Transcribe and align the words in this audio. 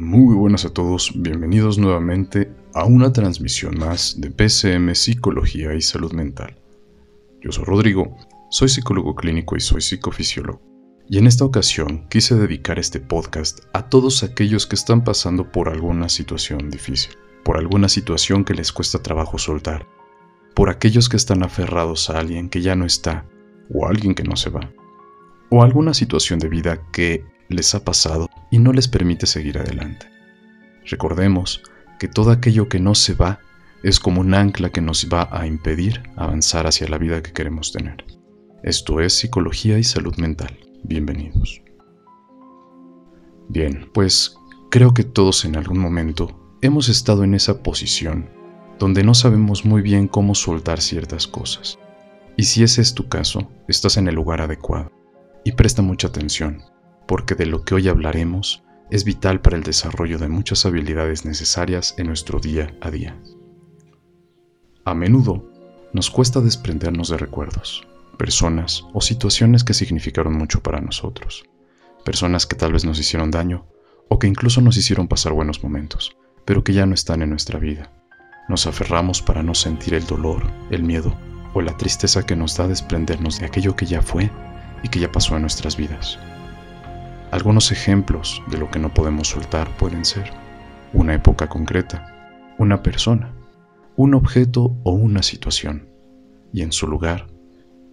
Muy 0.00 0.36
buenas 0.36 0.64
a 0.64 0.72
todos, 0.72 1.10
bienvenidos 1.16 1.76
nuevamente 1.76 2.54
a 2.72 2.84
una 2.84 3.12
transmisión 3.12 3.76
más 3.80 4.20
de 4.20 4.30
PCM 4.30 4.94
Psicología 4.94 5.74
y 5.74 5.82
Salud 5.82 6.12
Mental. 6.12 6.56
Yo 7.40 7.50
soy 7.50 7.64
Rodrigo, 7.64 8.16
soy 8.48 8.68
psicólogo 8.68 9.16
clínico 9.16 9.56
y 9.56 9.60
soy 9.60 9.80
psicofisiólogo. 9.80 10.62
Y 11.08 11.18
en 11.18 11.26
esta 11.26 11.44
ocasión 11.44 12.06
quise 12.08 12.36
dedicar 12.36 12.78
este 12.78 13.00
podcast 13.00 13.58
a 13.72 13.88
todos 13.88 14.22
aquellos 14.22 14.68
que 14.68 14.76
están 14.76 15.02
pasando 15.02 15.50
por 15.50 15.68
alguna 15.68 16.08
situación 16.08 16.70
difícil, 16.70 17.16
por 17.42 17.56
alguna 17.56 17.88
situación 17.88 18.44
que 18.44 18.54
les 18.54 18.72
cuesta 18.72 19.02
trabajo 19.02 19.36
soltar, 19.36 19.88
por 20.54 20.70
aquellos 20.70 21.08
que 21.08 21.16
están 21.16 21.42
aferrados 21.42 22.08
a 22.08 22.20
alguien 22.20 22.50
que 22.50 22.62
ya 22.62 22.76
no 22.76 22.84
está 22.84 23.26
o 23.74 23.84
a 23.84 23.90
alguien 23.90 24.14
que 24.14 24.22
no 24.22 24.36
se 24.36 24.50
va, 24.50 24.72
o 25.50 25.64
alguna 25.64 25.92
situación 25.92 26.38
de 26.38 26.48
vida 26.48 26.88
que 26.92 27.24
les 27.48 27.74
ha 27.74 27.84
pasado 27.84 28.27
y 28.50 28.58
no 28.58 28.72
les 28.72 28.88
permite 28.88 29.26
seguir 29.26 29.58
adelante. 29.58 30.06
Recordemos 30.84 31.62
que 31.98 32.08
todo 32.08 32.30
aquello 32.30 32.68
que 32.68 32.80
no 32.80 32.94
se 32.94 33.14
va 33.14 33.40
es 33.82 34.00
como 34.00 34.20
un 34.20 34.34
ancla 34.34 34.70
que 34.70 34.80
nos 34.80 35.08
va 35.12 35.28
a 35.30 35.46
impedir 35.46 36.02
avanzar 36.16 36.66
hacia 36.66 36.88
la 36.88 36.98
vida 36.98 37.22
que 37.22 37.32
queremos 37.32 37.72
tener. 37.72 38.04
Esto 38.62 39.00
es 39.00 39.16
psicología 39.16 39.78
y 39.78 39.84
salud 39.84 40.16
mental. 40.16 40.58
Bienvenidos. 40.82 41.62
Bien, 43.48 43.88
pues 43.92 44.36
creo 44.70 44.94
que 44.94 45.04
todos 45.04 45.44
en 45.44 45.56
algún 45.56 45.78
momento 45.78 46.56
hemos 46.60 46.88
estado 46.88 47.24
en 47.24 47.34
esa 47.34 47.62
posición 47.62 48.28
donde 48.78 49.02
no 49.02 49.14
sabemos 49.14 49.64
muy 49.64 49.82
bien 49.82 50.08
cómo 50.08 50.34
soltar 50.34 50.80
ciertas 50.80 51.26
cosas. 51.26 51.78
Y 52.36 52.44
si 52.44 52.62
ese 52.62 52.80
es 52.80 52.94
tu 52.94 53.08
caso, 53.08 53.50
estás 53.66 53.96
en 53.96 54.06
el 54.06 54.14
lugar 54.14 54.40
adecuado. 54.40 54.92
Y 55.44 55.52
presta 55.52 55.82
mucha 55.82 56.08
atención, 56.08 56.62
porque 57.08 57.34
de 57.34 57.46
lo 57.46 57.64
que 57.64 57.74
hoy 57.74 57.88
hablaremos 57.88 58.62
es 58.90 59.04
vital 59.04 59.40
para 59.40 59.56
el 59.56 59.62
desarrollo 59.62 60.18
de 60.18 60.28
muchas 60.28 60.66
habilidades 60.66 61.24
necesarias 61.24 61.94
en 61.96 62.06
nuestro 62.06 62.38
día 62.38 62.76
a 62.82 62.90
día. 62.90 63.18
A 64.84 64.94
menudo 64.94 65.50
nos 65.94 66.10
cuesta 66.10 66.40
desprendernos 66.40 67.08
de 67.08 67.16
recuerdos, 67.16 67.86
personas 68.18 68.84
o 68.92 69.00
situaciones 69.00 69.64
que 69.64 69.72
significaron 69.72 70.34
mucho 70.34 70.62
para 70.62 70.82
nosotros, 70.82 71.44
personas 72.04 72.46
que 72.46 72.56
tal 72.56 72.74
vez 72.74 72.84
nos 72.84 73.00
hicieron 73.00 73.30
daño 73.30 73.66
o 74.08 74.18
que 74.18 74.26
incluso 74.26 74.60
nos 74.60 74.76
hicieron 74.76 75.08
pasar 75.08 75.32
buenos 75.32 75.62
momentos, 75.62 76.14
pero 76.44 76.62
que 76.62 76.74
ya 76.74 76.84
no 76.84 76.94
están 76.94 77.22
en 77.22 77.30
nuestra 77.30 77.58
vida. 77.58 77.90
Nos 78.50 78.66
aferramos 78.66 79.22
para 79.22 79.42
no 79.42 79.54
sentir 79.54 79.94
el 79.94 80.06
dolor, 80.06 80.46
el 80.70 80.82
miedo 80.82 81.18
o 81.54 81.62
la 81.62 81.74
tristeza 81.78 82.26
que 82.26 82.36
nos 82.36 82.54
da 82.58 82.68
desprendernos 82.68 83.40
de 83.40 83.46
aquello 83.46 83.76
que 83.76 83.86
ya 83.86 84.02
fue 84.02 84.30
y 84.82 84.88
que 84.88 85.00
ya 85.00 85.10
pasó 85.10 85.36
en 85.36 85.42
nuestras 85.42 85.76
vidas. 85.76 86.18
Algunos 87.30 87.72
ejemplos 87.72 88.42
de 88.50 88.56
lo 88.56 88.70
que 88.70 88.78
no 88.78 88.92
podemos 88.94 89.28
soltar 89.28 89.76
pueden 89.76 90.04
ser 90.04 90.32
una 90.94 91.14
época 91.14 91.48
concreta, 91.48 92.54
una 92.56 92.82
persona, 92.82 93.34
un 93.96 94.14
objeto 94.14 94.76
o 94.82 94.92
una 94.92 95.22
situación, 95.22 95.88
y 96.54 96.62
en 96.62 96.72
su 96.72 96.86
lugar 96.86 97.26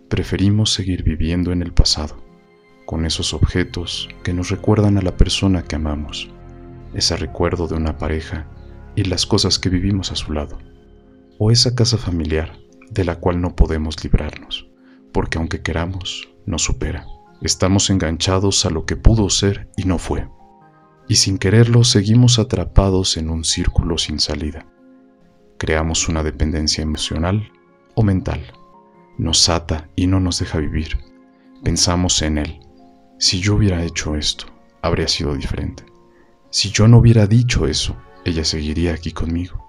preferimos 0.10 0.72
seguir 0.72 1.04
viviendo 1.04 1.52
en 1.52 1.62
el 1.62 1.74
pasado, 1.74 2.24
con 2.86 3.06
esos 3.06 3.34
objetos 3.34 4.08
que 4.24 4.34
nos 4.34 4.50
recuerdan 4.50 4.98
a 4.98 5.02
la 5.02 5.18
persona 5.18 5.64
que 5.64 5.76
amamos, 5.76 6.30
ese 6.94 7.18
recuerdo 7.18 7.68
de 7.68 7.76
una 7.76 7.98
pareja 7.98 8.48
y 8.96 9.04
las 9.04 9.26
cosas 9.26 9.60
que 9.60 9.70
vivimos 9.70 10.14
a 10.14 10.16
su 10.16 10.32
lado, 10.32 10.60
o 11.40 11.52
esa 11.52 11.76
casa 11.76 11.98
familiar 11.98 12.58
de 12.90 13.04
la 13.04 13.18
cual 13.18 13.42
no 13.42 13.56
podemos 13.56 14.02
librarnos, 14.02 14.70
porque 15.12 15.38
aunque 15.38 15.62
queramos, 15.62 16.30
nos 16.46 16.64
supera. 16.64 17.06
Estamos 17.42 17.90
enganchados 17.90 18.66
a 18.66 18.70
lo 18.70 18.86
que 18.86 18.96
pudo 18.96 19.30
ser 19.30 19.70
y 19.76 19.84
no 19.84 19.98
fue. 19.98 20.28
Y 21.08 21.16
sin 21.16 21.38
quererlo 21.38 21.84
seguimos 21.84 22.40
atrapados 22.40 23.18
en 23.18 23.30
un 23.30 23.44
círculo 23.44 23.98
sin 23.98 24.20
salida. 24.20 24.66
Creamos 25.58 26.08
una 26.08 26.24
dependencia 26.24 26.82
emocional 26.82 27.52
o 27.94 28.04
mental. 28.04 28.42
Nos 29.18 29.50
ata 29.50 29.90
y 29.96 30.08
no 30.08 30.20
nos 30.20 30.40
deja 30.40 30.60
vivir. 30.60 30.98
Pensamos 31.64 32.22
en 32.22 32.38
él. 32.38 32.60
Si 33.20 33.40
yo 33.40 33.56
hubiera 33.56 33.84
hecho 33.84 34.16
esto, 34.16 34.46
habría 34.82 35.08
sido 35.08 35.36
diferente. 35.36 35.86
Si 36.50 36.72
yo 36.72 36.88
no 36.88 37.00
hubiera 37.00 37.28
dicho 37.28 37.68
eso, 37.68 37.98
ella 38.24 38.46
seguiría 38.46 38.94
aquí 38.94 39.12
conmigo. 39.12 39.62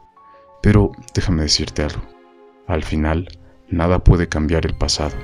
Pero 0.62 0.92
déjame 1.14 1.42
decirte 1.42 1.82
algo. 1.82 2.02
Al 2.66 2.82
final, 2.82 3.28
nada 3.68 4.02
puede 4.02 4.28
cambiar 4.28 4.66
el 4.66 4.74
pasado 4.74 5.14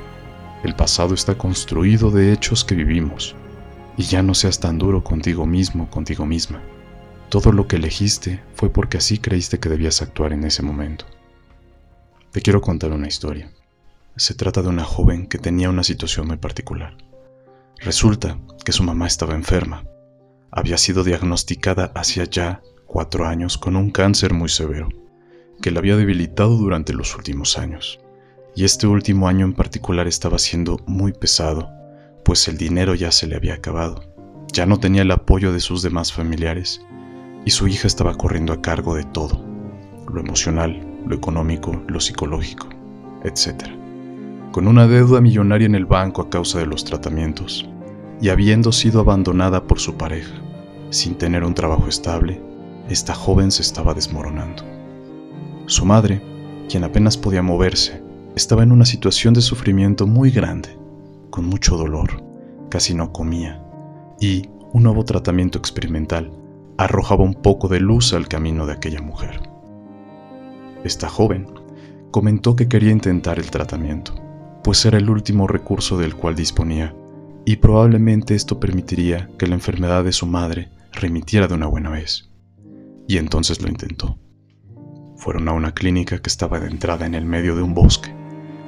el 0.62 0.76
pasado 0.76 1.14
está 1.14 1.36
construido 1.36 2.10
de 2.10 2.32
hechos 2.32 2.64
que 2.64 2.76
vivimos, 2.76 3.34
y 3.96 4.04
ya 4.04 4.22
no 4.22 4.32
seas 4.34 4.60
tan 4.60 4.78
duro 4.78 5.02
contigo 5.02 5.44
mismo, 5.44 5.90
contigo 5.90 6.24
misma. 6.24 6.62
Todo 7.28 7.50
lo 7.50 7.66
que 7.66 7.76
elegiste 7.76 8.42
fue 8.54 8.70
porque 8.70 8.98
así 8.98 9.18
creíste 9.18 9.58
que 9.58 9.68
debías 9.68 10.02
actuar 10.02 10.32
en 10.32 10.44
ese 10.44 10.62
momento. 10.62 11.04
Te 12.30 12.40
quiero 12.42 12.60
contar 12.60 12.92
una 12.92 13.08
historia. 13.08 13.50
Se 14.16 14.34
trata 14.34 14.62
de 14.62 14.68
una 14.68 14.84
joven 14.84 15.26
que 15.26 15.38
tenía 15.38 15.68
una 15.68 15.82
situación 15.82 16.28
muy 16.28 16.36
particular. 16.36 16.96
Resulta 17.78 18.38
que 18.64 18.72
su 18.72 18.84
mamá 18.84 19.06
estaba 19.06 19.34
enferma. 19.34 19.84
Había 20.50 20.78
sido 20.78 21.02
diagnosticada 21.02 21.90
hacía 21.94 22.24
ya 22.24 22.62
cuatro 22.86 23.26
años 23.26 23.58
con 23.58 23.74
un 23.74 23.90
cáncer 23.90 24.32
muy 24.32 24.48
severo, 24.48 24.88
que 25.60 25.70
la 25.70 25.80
había 25.80 25.96
debilitado 25.96 26.56
durante 26.56 26.92
los 26.92 27.16
últimos 27.16 27.58
años 27.58 28.01
y 28.54 28.64
este 28.64 28.86
último 28.86 29.28
año 29.28 29.46
en 29.46 29.54
particular 29.54 30.06
estaba 30.06 30.38
siendo 30.38 30.78
muy 30.86 31.12
pesado, 31.12 31.70
pues 32.24 32.46
el 32.48 32.58
dinero 32.58 32.94
ya 32.94 33.10
se 33.10 33.26
le 33.26 33.36
había 33.36 33.54
acabado, 33.54 34.02
ya 34.52 34.66
no 34.66 34.78
tenía 34.78 35.02
el 35.02 35.10
apoyo 35.10 35.52
de 35.52 35.60
sus 35.60 35.82
demás 35.82 36.12
familiares, 36.12 36.80
y 37.44 37.50
su 37.50 37.66
hija 37.66 37.86
estaba 37.86 38.14
corriendo 38.14 38.52
a 38.52 38.60
cargo 38.60 38.94
de 38.94 39.04
todo, 39.04 39.44
lo 40.12 40.20
emocional, 40.20 40.86
lo 41.06 41.16
económico, 41.16 41.82
lo 41.88 41.98
psicológico, 42.00 42.68
etc. 43.24 43.64
Con 44.52 44.68
una 44.68 44.86
deuda 44.86 45.20
millonaria 45.20 45.66
en 45.66 45.74
el 45.74 45.86
banco 45.86 46.22
a 46.22 46.30
causa 46.30 46.58
de 46.58 46.66
los 46.66 46.84
tratamientos, 46.84 47.68
y 48.20 48.28
habiendo 48.28 48.70
sido 48.70 49.00
abandonada 49.00 49.64
por 49.64 49.80
su 49.80 49.96
pareja, 49.96 50.34
sin 50.90 51.14
tener 51.16 51.42
un 51.42 51.54
trabajo 51.54 51.88
estable, 51.88 52.40
esta 52.88 53.14
joven 53.14 53.50
se 53.50 53.62
estaba 53.62 53.94
desmoronando. 53.94 54.62
Su 55.66 55.86
madre, 55.86 56.20
quien 56.68 56.84
apenas 56.84 57.16
podía 57.16 57.42
moverse, 57.42 58.01
estaba 58.34 58.62
en 58.62 58.72
una 58.72 58.86
situación 58.86 59.34
de 59.34 59.42
sufrimiento 59.42 60.06
muy 60.06 60.30
grande, 60.30 60.78
con 61.30 61.46
mucho 61.46 61.76
dolor, 61.76 62.22
casi 62.70 62.94
no 62.94 63.12
comía, 63.12 63.62
y 64.20 64.48
un 64.72 64.84
nuevo 64.84 65.04
tratamiento 65.04 65.58
experimental 65.58 66.32
arrojaba 66.78 67.24
un 67.24 67.34
poco 67.34 67.68
de 67.68 67.80
luz 67.80 68.14
al 68.14 68.28
camino 68.28 68.66
de 68.66 68.72
aquella 68.72 69.02
mujer. 69.02 69.40
Esta 70.82 71.08
joven 71.08 71.46
comentó 72.10 72.56
que 72.56 72.68
quería 72.68 72.90
intentar 72.90 73.38
el 73.38 73.50
tratamiento, 73.50 74.14
pues 74.64 74.84
era 74.86 74.98
el 74.98 75.10
último 75.10 75.46
recurso 75.46 75.98
del 75.98 76.14
cual 76.14 76.34
disponía, 76.34 76.94
y 77.44 77.56
probablemente 77.56 78.34
esto 78.34 78.58
permitiría 78.58 79.28
que 79.38 79.46
la 79.46 79.54
enfermedad 79.54 80.04
de 80.04 80.12
su 80.12 80.26
madre 80.26 80.70
remitiera 80.92 81.48
de 81.48 81.54
una 81.54 81.66
buena 81.66 81.90
vez. 81.90 82.30
Y 83.08 83.18
entonces 83.18 83.60
lo 83.60 83.68
intentó. 83.68 84.16
Fueron 85.16 85.48
a 85.48 85.52
una 85.52 85.74
clínica 85.74 86.20
que 86.20 86.28
estaba 86.28 86.60
de 86.60 86.68
entrada 86.68 87.04
en 87.04 87.14
el 87.14 87.26
medio 87.26 87.56
de 87.56 87.62
un 87.62 87.74
bosque, 87.74 88.14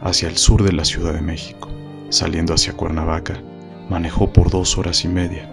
hacia 0.05 0.29
el 0.29 0.37
sur 0.37 0.63
de 0.63 0.73
la 0.73 0.85
Ciudad 0.85 1.15
de 1.15 1.23
México. 1.23 1.69
Saliendo 2.11 2.55
hacia 2.55 2.75
Cuernavaca, 2.75 3.43
manejó 3.89 4.33
por 4.33 4.51
dos 4.51 4.79
horas 4.79 5.05
y 5.05 5.09
media 5.09 5.51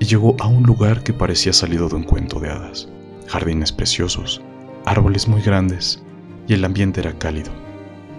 y 0.00 0.06
llegó 0.06 0.34
a 0.40 0.46
un 0.46 0.64
lugar 0.64 1.02
que 1.02 1.12
parecía 1.12 1.52
salido 1.52 1.88
de 1.88 1.96
un 1.96 2.04
cuento 2.04 2.40
de 2.40 2.50
hadas. 2.50 2.88
Jardines 3.28 3.70
preciosos, 3.70 4.40
árboles 4.86 5.28
muy 5.28 5.42
grandes 5.42 6.02
y 6.48 6.54
el 6.54 6.64
ambiente 6.64 7.00
era 7.00 7.12
cálido. 7.18 7.52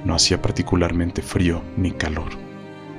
No 0.05 0.15
hacía 0.15 0.41
particularmente 0.41 1.21
frío 1.21 1.63
ni 1.75 1.91
calor. 1.91 2.29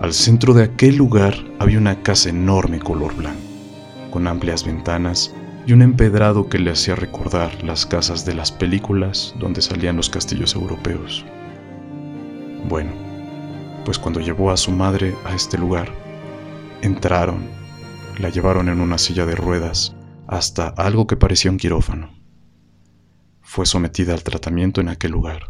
Al 0.01 0.13
centro 0.13 0.53
de 0.53 0.65
aquel 0.65 0.97
lugar 0.97 1.37
había 1.61 1.79
una 1.79 2.03
casa 2.03 2.31
enorme 2.31 2.81
color 2.81 3.15
blanco, 3.15 3.41
con 4.11 4.27
amplias 4.27 4.65
ventanas 4.65 5.33
y 5.65 5.73
un 5.73 5.83
empedrado 5.83 6.49
que 6.49 6.59
le 6.59 6.73
hacía 6.73 6.97
recordar 6.97 7.63
las 7.63 7.87
casas 7.87 8.27
de 8.27 8.35
las 8.35 8.51
películas 8.51 9.35
donde 9.39 9.63
salían 9.63 9.97
los 9.97 10.11
castillos 10.11 10.57
europeos. 10.57 11.25
Bueno, 12.69 12.93
pues 13.85 13.99
cuando 13.99 14.21
llevó 14.21 14.51
a 14.51 14.57
su 14.57 14.71
madre 14.71 15.15
a 15.25 15.35
este 15.35 15.59
lugar, 15.59 15.93
entraron, 16.81 17.47
la 18.19 18.29
llevaron 18.29 18.69
en 18.69 18.81
una 18.81 18.99
silla 18.99 19.27
de 19.27 19.35
ruedas 19.35 19.95
hasta 20.27 20.69
algo 20.69 21.07
que 21.07 21.17
parecía 21.17 21.51
un 21.51 21.59
quirófano. 21.59 22.11
Fue 23.41 23.67
sometida 23.67 24.15
al 24.15 24.23
tratamiento 24.23 24.81
en 24.81 24.89
aquel 24.89 25.13
lugar. 25.13 25.43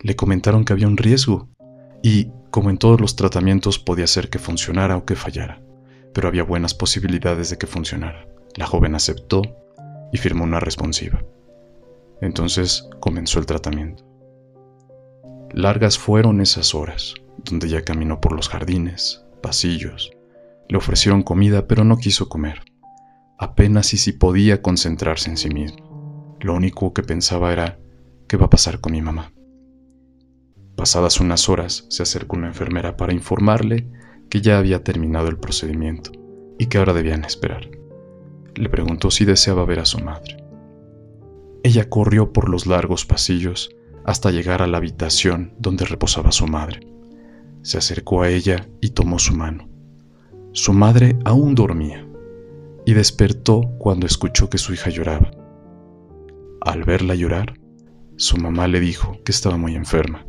Le 0.00 0.16
comentaron 0.16 0.64
que 0.64 0.72
había 0.72 0.88
un 0.88 0.96
riesgo 0.96 1.48
y, 2.02 2.32
como 2.50 2.70
en 2.70 2.78
todos 2.78 3.00
los 3.00 3.14
tratamientos, 3.14 3.78
podía 3.78 4.06
ser 4.06 4.30
que 4.30 4.38
funcionara 4.38 4.96
o 4.96 5.04
que 5.04 5.14
fallara, 5.14 5.62
pero 6.14 6.28
había 6.28 6.42
buenas 6.42 6.74
posibilidades 6.74 7.50
de 7.50 7.58
que 7.58 7.66
funcionara. 7.66 8.26
La 8.56 8.66
joven 8.66 8.94
aceptó 8.94 9.42
y 10.12 10.18
firmó 10.18 10.44
una 10.44 10.58
responsiva. 10.58 11.22
Entonces 12.20 12.88
comenzó 12.98 13.38
el 13.38 13.46
tratamiento. 13.46 14.09
Largas 15.52 15.98
fueron 15.98 16.40
esas 16.40 16.76
horas, 16.76 17.14
donde 17.44 17.68
ya 17.68 17.82
caminó 17.82 18.20
por 18.20 18.32
los 18.32 18.48
jardines, 18.48 19.24
pasillos. 19.42 20.12
Le 20.68 20.78
ofrecieron 20.78 21.24
comida, 21.24 21.66
pero 21.66 21.82
no 21.82 21.96
quiso 21.96 22.28
comer. 22.28 22.62
apenas 23.36 23.86
si 23.86 23.96
si 23.96 24.12
podía 24.12 24.60
concentrarse 24.62 25.30
en 25.30 25.36
sí 25.38 25.48
mismo. 25.48 26.36
Lo 26.40 26.54
único 26.54 26.92
que 26.92 27.02
pensaba 27.02 27.52
era, 27.52 27.78
¿qué 28.28 28.36
va 28.36 28.46
a 28.46 28.50
pasar 28.50 28.80
con 28.80 28.92
mi 28.92 29.00
mamá? 29.00 29.32
Pasadas 30.76 31.20
unas 31.20 31.48
horas, 31.48 31.86
se 31.88 32.02
acercó 32.02 32.36
una 32.36 32.48
enfermera 32.48 32.96
para 32.96 33.14
informarle 33.14 33.90
que 34.28 34.42
ya 34.42 34.58
había 34.58 34.84
terminado 34.84 35.28
el 35.28 35.38
procedimiento 35.38 36.12
y 36.58 36.66
que 36.66 36.78
ahora 36.78 36.92
debían 36.92 37.24
esperar. 37.24 37.70
Le 38.54 38.68
preguntó 38.68 39.10
si 39.10 39.24
deseaba 39.24 39.64
ver 39.64 39.80
a 39.80 39.86
su 39.86 39.98
madre. 39.98 40.36
Ella 41.62 41.88
corrió 41.88 42.32
por 42.32 42.48
los 42.48 42.66
largos 42.66 43.04
pasillos 43.06 43.70
hasta 44.04 44.30
llegar 44.30 44.62
a 44.62 44.66
la 44.66 44.78
habitación 44.78 45.54
donde 45.58 45.84
reposaba 45.84 46.32
su 46.32 46.46
madre. 46.46 46.80
Se 47.62 47.78
acercó 47.78 48.22
a 48.22 48.28
ella 48.28 48.68
y 48.80 48.90
tomó 48.90 49.18
su 49.18 49.34
mano. 49.34 49.68
Su 50.52 50.72
madre 50.72 51.18
aún 51.24 51.54
dormía 51.54 52.06
y 52.86 52.94
despertó 52.94 53.62
cuando 53.78 54.06
escuchó 54.06 54.48
que 54.48 54.58
su 54.58 54.72
hija 54.72 54.90
lloraba. 54.90 55.30
Al 56.60 56.84
verla 56.84 57.14
llorar, 57.14 57.54
su 58.16 58.36
mamá 58.36 58.68
le 58.68 58.80
dijo 58.80 59.18
que 59.24 59.32
estaba 59.32 59.56
muy 59.56 59.74
enferma, 59.76 60.26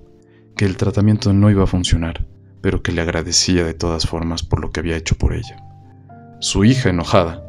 que 0.56 0.66
el 0.66 0.78
tratamiento 0.78 1.34
no 1.34 1.50
iba 1.50 1.64
a 1.64 1.68
funcionar, 1.68 2.28
pero 2.62 2.84
que 2.84 2.92
le 2.92 3.02
agradecía 3.02 3.66
de 3.66 3.74
todas 3.74 4.06
formas 4.06 4.44
por 4.44 4.62
lo 4.62 4.72
que 4.72 4.80
había 4.80 4.98
hecho 4.98 5.18
por 5.18 5.34
ella. 5.34 5.58
Su 6.40 6.64
hija, 6.66 6.90
enojada, 6.90 7.44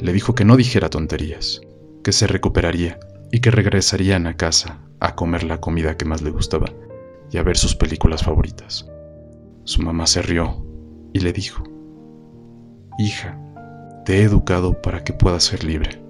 le 0.00 0.12
dijo 0.12 0.34
que 0.34 0.44
no 0.44 0.56
dijera 0.56 0.90
tonterías, 0.90 1.60
que 2.02 2.12
se 2.12 2.26
recuperaría 2.26 2.98
y 3.30 3.40
que 3.40 3.50
regresarían 3.50 4.26
a 4.26 4.36
casa 4.36 4.85
a 5.00 5.14
comer 5.14 5.44
la 5.44 5.60
comida 5.60 5.96
que 5.96 6.04
más 6.04 6.22
le 6.22 6.30
gustaba 6.30 6.66
y 7.30 7.38
a 7.38 7.42
ver 7.42 7.56
sus 7.56 7.74
películas 7.74 8.22
favoritas. 8.22 8.90
Su 9.64 9.82
mamá 9.82 10.06
se 10.06 10.22
rió 10.22 10.64
y 11.12 11.20
le 11.20 11.32
dijo, 11.32 11.64
Hija, 12.98 13.38
te 14.04 14.18
he 14.18 14.22
educado 14.22 14.80
para 14.80 15.04
que 15.04 15.12
puedas 15.12 15.44
ser 15.44 15.64
libre, 15.64 16.02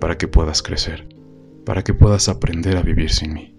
para 0.00 0.18
que 0.18 0.28
puedas 0.28 0.62
crecer, 0.62 1.08
para 1.64 1.84
que 1.84 1.94
puedas 1.94 2.28
aprender 2.28 2.76
a 2.76 2.82
vivir 2.82 3.10
sin 3.10 3.34
mí, 3.34 3.54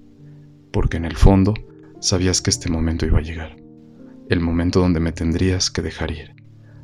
porque 0.71 0.97
en 0.97 1.05
el 1.05 1.15
fondo 1.15 1.53
sabías 1.99 2.41
que 2.41 2.49
este 2.49 2.69
momento 2.69 3.05
iba 3.05 3.19
a 3.19 3.23
llegar, 3.23 3.55
el 4.29 4.39
momento 4.39 4.79
donde 4.79 4.99
me 4.99 5.11
tendrías 5.11 5.69
que 5.69 5.81
dejar 5.81 6.11
ir, 6.11 6.35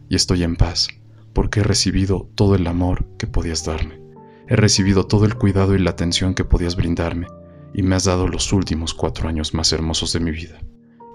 y 0.07 0.15
estoy 0.15 0.43
en 0.43 0.55
paz 0.55 0.87
porque 1.33 1.59
he 1.59 1.63
recibido 1.63 2.29
todo 2.35 2.55
el 2.55 2.67
amor 2.67 3.05
que 3.17 3.27
podías 3.27 3.65
darme, 3.65 4.01
he 4.47 4.55
recibido 4.55 5.05
todo 5.05 5.25
el 5.25 5.35
cuidado 5.35 5.75
y 5.75 5.79
la 5.79 5.91
atención 5.91 6.33
que 6.33 6.43
podías 6.43 6.75
brindarme, 6.75 7.27
y 7.79 7.81
me 7.81 7.95
has 7.95 8.03
dado 8.03 8.27
los 8.27 8.51
últimos 8.51 8.93
cuatro 8.93 9.29
años 9.29 9.53
más 9.53 9.71
hermosos 9.71 10.11
de 10.11 10.19
mi 10.19 10.31
vida, 10.31 10.59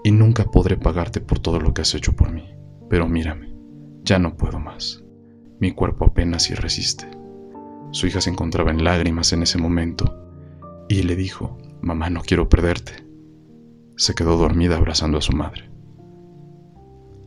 y 0.03 0.09
nunca 0.09 0.45
podré 0.45 0.77
pagarte 0.77 1.21
por 1.21 1.37
todo 1.37 1.59
lo 1.59 1.75
que 1.75 1.83
has 1.83 1.93
hecho 1.93 2.15
por 2.15 2.31
mí, 2.31 2.55
pero 2.89 3.07
mírame, 3.07 3.55
ya 4.01 4.17
no 4.17 4.35
puedo 4.35 4.59
más. 4.59 5.03
Mi 5.59 5.73
cuerpo 5.73 6.05
apenas 6.05 6.41
si 6.41 6.55
resiste. 6.55 7.07
Su 7.91 8.07
hija 8.07 8.19
se 8.19 8.31
encontraba 8.31 8.71
en 8.71 8.83
lágrimas 8.83 9.31
en 9.31 9.43
ese 9.43 9.59
momento 9.59 10.27
y 10.89 11.03
le 11.03 11.15
dijo, 11.15 11.55
Mamá, 11.81 12.09
no 12.09 12.21
quiero 12.21 12.49
perderte. 12.49 13.05
Se 13.95 14.15
quedó 14.15 14.35
dormida 14.35 14.77
abrazando 14.77 15.19
a 15.19 15.21
su 15.21 15.33
madre. 15.33 15.69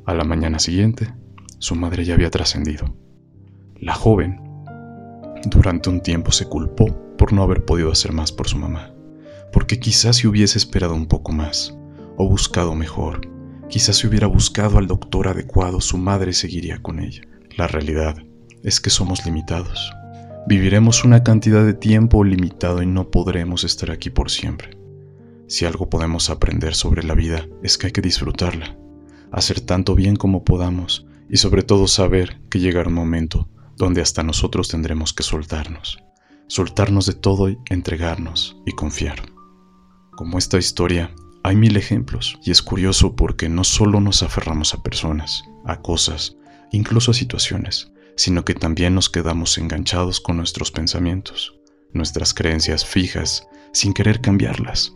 A 0.05 0.15
la 0.15 0.25
mañana 0.25 0.59
siguiente, 0.59 1.15
su 1.61 1.77
madre 1.77 2.05
ya 2.05 2.15
había 2.15 2.31
trascendido. 2.31 2.93
La 3.77 3.95
joven, 3.95 4.41
durante 5.45 5.91
un 5.91 6.01
tiempo 6.01 6.33
se 6.33 6.49
culpó 6.49 6.87
por 7.17 7.33
no 7.33 7.45
haber 7.45 7.65
podido 7.65 7.93
hacer 7.93 8.13
más 8.13 8.33
por 8.33 8.49
su 8.49 8.59
mamá, 8.59 8.88
porque 9.53 9.81
quizás 9.81 10.17
si 10.17 10.27
hubiese 10.27 10.59
esperado 10.59 10.95
un 10.95 11.07
poco 11.07 11.33
más, 11.33 11.77
o 12.17 12.29
buscado 12.29 12.75
mejor, 12.75 13.29
quizás 13.69 13.97
si 13.97 14.07
hubiera 14.07 14.27
buscado 14.27 14.79
al 14.79 14.87
doctor 14.87 15.29
adecuado, 15.29 15.81
su 15.81 15.99
madre 15.99 16.33
seguiría 16.33 16.83
con 16.83 17.01
ella. 17.01 17.23
La 17.57 17.67
realidad 17.67 18.17
es 18.63 18.81
que 18.81 18.91
somos 18.91 19.25
limitados. 19.25 19.93
Viviremos 20.47 21.05
una 21.05 21.23
cantidad 21.23 21.65
de 21.65 21.75
tiempo 21.75 22.25
limitado 22.25 22.83
y 22.83 22.87
no 22.87 23.11
podremos 23.11 23.65
estar 23.65 23.91
aquí 23.91 24.11
por 24.11 24.31
siempre. 24.31 24.79
Si 25.47 25.65
algo 25.65 25.89
podemos 25.89 26.31
aprender 26.31 26.75
sobre 26.75 27.03
la 27.03 27.15
vida 27.15 27.47
es 27.63 27.79
que 27.79 27.87
hay 27.87 27.93
que 27.93 28.01
disfrutarla, 28.01 28.77
hacer 29.33 29.61
tanto 29.61 29.95
bien 29.95 30.17
como 30.17 30.45
podamos 30.45 31.07
y 31.29 31.37
sobre 31.39 31.63
todo 31.63 31.87
saber 31.87 32.41
que 32.51 32.61
llegará 32.61 32.89
un 32.89 32.95
momento 32.95 33.49
donde 33.77 34.01
hasta 34.01 34.23
nosotros 34.23 34.69
tendremos 34.69 35.13
que 35.13 35.23
soltarnos, 35.23 35.99
soltarnos 36.49 37.07
de 37.07 37.15
todo 37.15 37.49
y 37.49 37.59
entregarnos 37.71 38.57
y 38.67 38.73
confiar. 38.73 39.38
Como 40.19 40.37
esta 40.37 40.59
historia, 40.59 41.15
hay 41.45 41.55
mil 41.55 41.77
ejemplos 41.77 42.41
y 42.43 42.51
es 42.51 42.61
curioso 42.61 43.15
porque 43.15 43.49
no 43.49 43.63
solo 43.63 44.01
nos 44.01 44.25
aferramos 44.25 44.75
a 44.75 44.83
personas, 44.83 45.45
a 45.65 45.81
cosas, 45.81 46.37
incluso 46.73 47.13
a 47.13 47.15
situaciones, 47.15 47.93
sino 48.17 48.45
que 48.45 48.55
también 48.55 48.97
nos 48.97 49.09
quedamos 49.09 49.57
enganchados 49.59 50.21
con 50.21 50.37
nuestros 50.37 50.73
pensamientos, 50.73 51.55
nuestras 51.93 52.35
creencias 52.35 52.85
fijas, 52.85 53.47
sin 53.73 53.95
querer 53.95 54.21
cambiarlas. 54.21 54.93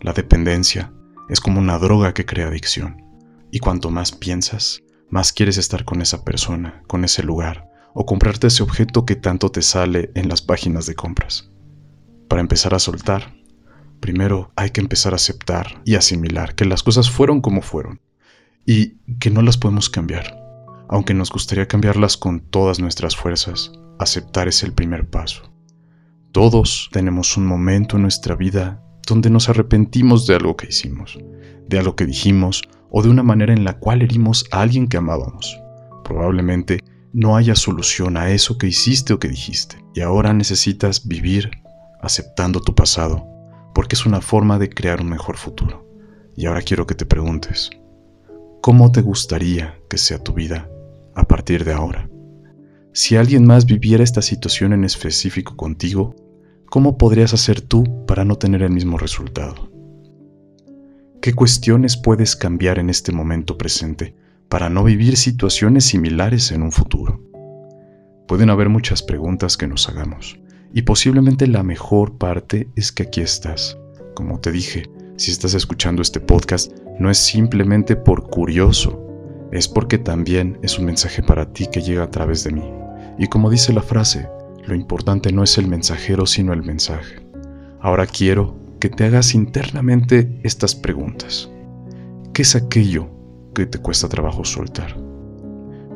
La 0.00 0.14
dependencia 0.14 0.94
es 1.28 1.40
como 1.40 1.60
una 1.60 1.78
droga 1.78 2.14
que 2.14 2.24
crea 2.24 2.46
adicción, 2.46 3.04
y 3.50 3.58
cuanto 3.58 3.90
más 3.90 4.12
piensas, 4.12 4.82
más 5.10 5.34
quieres 5.34 5.58
estar 5.58 5.84
con 5.84 6.00
esa 6.00 6.24
persona, 6.24 6.82
con 6.86 7.04
ese 7.04 7.22
lugar, 7.22 7.68
o 7.92 8.06
comprarte 8.06 8.46
ese 8.46 8.62
objeto 8.62 9.04
que 9.04 9.16
tanto 9.16 9.50
te 9.50 9.60
sale 9.60 10.10
en 10.14 10.30
las 10.30 10.40
páginas 10.40 10.86
de 10.86 10.94
compras. 10.94 11.50
Para 12.28 12.40
empezar 12.40 12.72
a 12.72 12.78
soltar, 12.78 13.33
primero 14.04 14.52
hay 14.54 14.68
que 14.68 14.82
empezar 14.82 15.14
a 15.14 15.16
aceptar 15.16 15.80
y 15.86 15.94
asimilar 15.94 16.54
que 16.54 16.66
las 16.66 16.82
cosas 16.82 17.10
fueron 17.10 17.40
como 17.40 17.62
fueron, 17.62 18.00
y 18.66 18.98
que 19.18 19.30
no 19.30 19.40
las 19.40 19.56
podemos 19.56 19.88
cambiar 19.88 20.44
aunque 20.88 21.14
nos 21.14 21.30
gustaría 21.30 21.66
cambiarlas 21.66 22.16
con 22.16 22.40
todas 22.40 22.78
nuestras 22.78 23.16
fuerzas, 23.16 23.72
aceptar 23.98 24.48
es 24.48 24.62
el 24.62 24.72
primer 24.72 25.08
paso. 25.08 25.52
Todos 26.32 26.88
tenemos 26.92 27.36
un 27.36 27.46
momento 27.46 27.96
en 27.96 28.02
nuestra 28.02 28.34
vida 28.34 28.82
donde 29.06 29.30
nos 29.30 29.48
arrepentimos 29.48 30.26
de 30.26 30.34
algo 30.34 30.56
que 30.56 30.68
hicimos, 30.68 31.18
de 31.68 31.78
algo 31.78 31.96
que 31.96 32.06
dijimos 32.06 32.62
o 32.90 33.02
de 33.02 33.08
una 33.08 33.22
manera 33.22 33.52
en 33.52 33.64
la 33.64 33.78
cual 33.78 34.02
herimos 34.02 34.46
a 34.50 34.62
alguien 34.62 34.88
que 34.88 34.96
amábamos. 34.96 35.60
Probablemente 36.04 36.80
no 37.12 37.36
haya 37.36 37.54
solución 37.54 38.16
a 38.16 38.30
eso 38.30 38.58
que 38.58 38.66
hiciste 38.66 39.12
o 39.12 39.18
que 39.18 39.28
dijiste, 39.28 39.84
y 39.94 40.00
ahora 40.00 40.32
necesitas 40.32 41.06
vivir 41.06 41.50
aceptando 42.02 42.60
tu 42.60 42.74
pasado, 42.74 43.26
porque 43.74 43.96
es 43.96 44.06
una 44.06 44.20
forma 44.20 44.58
de 44.58 44.70
crear 44.70 45.00
un 45.00 45.08
mejor 45.08 45.36
futuro. 45.36 45.86
Y 46.36 46.46
ahora 46.46 46.62
quiero 46.62 46.86
que 46.86 46.94
te 46.94 47.06
preguntes, 47.06 47.70
¿cómo 48.60 48.92
te 48.92 49.02
gustaría 49.02 49.78
que 49.88 49.98
sea 49.98 50.18
tu 50.18 50.32
vida 50.32 50.68
a 51.14 51.24
partir 51.24 51.64
de 51.64 51.72
ahora. 51.72 52.08
Si 52.92 53.16
alguien 53.16 53.46
más 53.46 53.66
viviera 53.66 54.04
esta 54.04 54.22
situación 54.22 54.72
en 54.72 54.84
específico 54.84 55.56
contigo, 55.56 56.14
¿cómo 56.66 56.98
podrías 56.98 57.34
hacer 57.34 57.60
tú 57.60 58.04
para 58.06 58.24
no 58.24 58.36
tener 58.36 58.62
el 58.62 58.70
mismo 58.70 58.98
resultado? 58.98 59.70
¿Qué 61.20 61.32
cuestiones 61.32 61.96
puedes 61.96 62.36
cambiar 62.36 62.78
en 62.78 62.90
este 62.90 63.10
momento 63.10 63.56
presente 63.56 64.14
para 64.48 64.68
no 64.68 64.84
vivir 64.84 65.16
situaciones 65.16 65.84
similares 65.84 66.52
en 66.52 66.62
un 66.62 66.70
futuro? 66.70 67.20
Pueden 68.28 68.50
haber 68.50 68.68
muchas 68.68 69.02
preguntas 69.02 69.56
que 69.56 69.66
nos 69.66 69.88
hagamos, 69.88 70.38
y 70.74 70.82
posiblemente 70.82 71.46
la 71.46 71.62
mejor 71.62 72.18
parte 72.18 72.68
es 72.74 72.92
que 72.92 73.04
aquí 73.04 73.20
estás. 73.20 73.78
Como 74.14 74.40
te 74.40 74.50
dije, 74.50 74.90
si 75.16 75.30
estás 75.30 75.54
escuchando 75.54 76.02
este 76.02 76.20
podcast, 76.20 76.72
no 76.98 77.10
es 77.10 77.18
simplemente 77.18 77.96
por 77.96 78.28
curioso 78.28 79.00
es 79.54 79.68
porque 79.68 79.98
también 79.98 80.58
es 80.62 80.80
un 80.80 80.86
mensaje 80.86 81.22
para 81.22 81.52
ti 81.52 81.68
que 81.68 81.80
llega 81.80 82.02
a 82.02 82.10
través 82.10 82.42
de 82.42 82.50
mí. 82.50 82.64
Y 83.18 83.28
como 83.28 83.50
dice 83.50 83.72
la 83.72 83.82
frase, 83.82 84.28
lo 84.66 84.74
importante 84.74 85.30
no 85.30 85.44
es 85.44 85.58
el 85.58 85.68
mensajero 85.68 86.26
sino 86.26 86.52
el 86.52 86.64
mensaje. 86.64 87.24
Ahora 87.80 88.06
quiero 88.06 88.56
que 88.80 88.88
te 88.88 89.04
hagas 89.04 89.32
internamente 89.32 90.40
estas 90.42 90.74
preguntas. 90.74 91.48
¿Qué 92.32 92.42
es 92.42 92.56
aquello 92.56 93.08
que 93.54 93.66
te 93.66 93.78
cuesta 93.78 94.08
trabajo 94.08 94.44
soltar? 94.44 94.96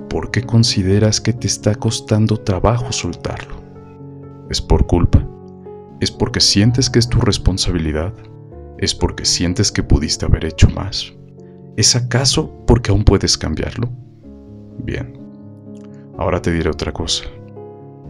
¿Por 0.09 0.31
qué 0.31 0.43
consideras 0.43 1.21
que 1.21 1.33
te 1.33 1.49
está 1.49 1.75
costando 1.75 2.37
trabajo 2.37 2.93
soltarlo? 2.93 3.68
¿Es 4.51 4.63
por 4.63 4.87
culpa? 4.87 5.23
¿Es 6.01 6.11
porque 6.11 6.41
sientes 6.41 6.89
que 6.89 6.99
es 6.99 7.07
tu 7.07 7.21
responsabilidad? 7.21 8.15
¿Es 8.79 8.95
porque 8.95 9.27
sientes 9.27 9.71
que 9.71 9.83
pudiste 9.83 10.25
haber 10.25 10.47
hecho 10.47 10.71
más? 10.71 11.13
¿Es 11.77 11.95
acaso 11.95 12.51
porque 12.67 12.91
aún 12.91 13.05
puedes 13.05 13.37
cambiarlo? 13.37 13.91
Bien, 14.79 15.13
ahora 16.17 16.41
te 16.41 16.51
diré 16.51 16.71
otra 16.71 16.93
cosa. 16.93 17.25